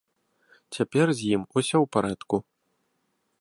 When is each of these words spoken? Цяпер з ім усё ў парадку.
Цяпер 0.77 1.05
з 1.19 1.29
ім 1.35 1.41
усё 1.57 1.67
ў 1.83 1.87
парадку. 1.97 2.35